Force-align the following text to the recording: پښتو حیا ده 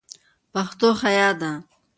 پښتو 0.53 0.87
حیا 1.01 1.29
ده 1.39 1.51